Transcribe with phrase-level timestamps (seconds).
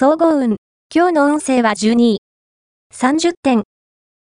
[0.00, 0.58] 総合運。
[0.94, 2.18] 今日の運勢は12位。
[2.94, 3.64] 30点。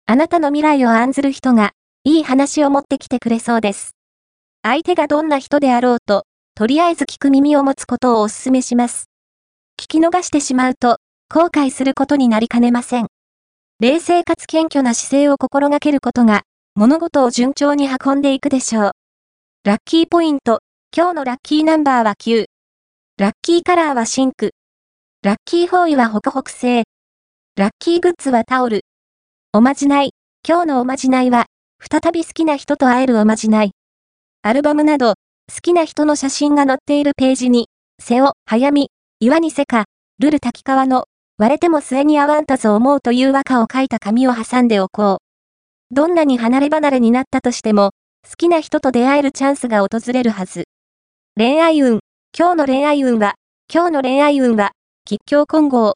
[0.07, 3.92] あなたの未来を案ずる人が、いい話を持ってきてくれそうです。
[4.63, 6.24] 相手がどんな人であろうと、
[6.55, 9.11] とりあえず聞く耳を持つことをお勧めします。
[9.79, 10.97] 聞き逃してしまうと、
[11.32, 13.08] 後悔することになりかねません。
[13.80, 16.42] 冷静かつ謙虚な姿勢を心がけることが、
[16.74, 18.92] 物事を順調に運んでいくでしょう。
[19.66, 20.62] ラッキーポイント。
[20.98, 22.46] 今日のラッキーナンバーは9。
[23.20, 24.54] ラッキーカラーはピンク。
[25.22, 26.84] ラッキーフォーイはホクホク製。
[27.58, 28.86] ラッキーグッズはタオル。
[29.52, 30.12] おまじない。
[30.48, 33.72] 今日のおまじないは、再び好きな人と会えるおまじない。
[34.44, 35.16] アルバムなど、
[35.54, 37.68] 好きな人の写真が載っているページに、
[38.02, 39.88] 瀬を早み、岩にせか
[40.20, 41.04] るる滝川の、
[41.38, 45.94] 割れても末に逢わんとぞ思うという和歌を書いた紙を挟んでおこう。
[45.94, 47.91] どんなに離れ離れになったとしても、
[48.26, 50.63] 好きな人と出会えるチャンスが訪れるはず。
[51.36, 51.99] 恋愛運。
[52.34, 53.36] 今日の恋愛運は、
[53.70, 54.72] 今日の恋愛運は、
[55.09, 55.95] 吉祥混合。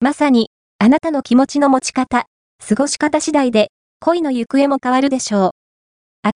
[0.00, 2.26] まさに、あなたの気持ちの持ち方、
[2.68, 5.50] 過ごし方次第で、恋の行方も変わるでしょう。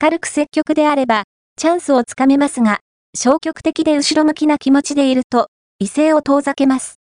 [0.03, 1.25] 明るく積極であれば、
[1.59, 2.79] チャンスをつかめますが、
[3.15, 5.49] 消極的で後ろ向きな気持ちでいると、
[5.81, 6.99] 異性を遠ざけます。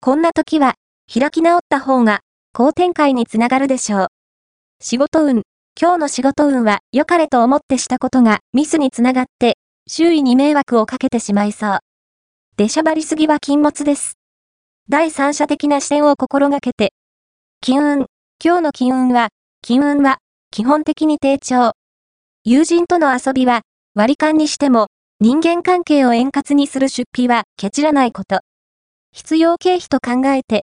[0.00, 0.74] こんな時は、
[1.06, 2.18] 開き直った方が、
[2.52, 4.06] 好展開につながるでしょう。
[4.80, 5.42] 仕事運。
[5.80, 11.78] 今日の仕事運は、良かれと思ってしたことがミスにつながって、周囲に迷惑をかけてしまいそう。
[12.56, 14.14] 出しゃばりすぎは禁物です。
[14.92, 16.92] 第三者的な視点を心がけて。
[17.62, 18.06] 金運。
[18.44, 19.30] 今日の金運は、
[19.62, 20.18] 金運は、
[20.50, 21.72] 基本的に低調。
[22.44, 23.62] 友人との遊びは、
[23.94, 28.40] 割り勘にしても、人間関係を円滑にする出費は、ケチらないこと。
[29.12, 30.48] 必要経費と考えて、